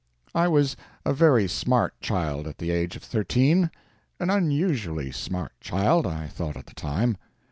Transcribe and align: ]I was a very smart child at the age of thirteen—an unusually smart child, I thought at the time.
]I 0.33 0.47
was 0.47 0.75
a 1.05 1.13
very 1.13 1.47
smart 1.47 1.93
child 2.01 2.47
at 2.47 2.57
the 2.57 2.71
age 2.71 2.95
of 2.95 3.03
thirteen—an 3.03 4.29
unusually 4.31 5.11
smart 5.11 5.51
child, 5.59 6.07
I 6.07 6.25
thought 6.25 6.57
at 6.57 6.65
the 6.65 6.73
time. 6.73 7.17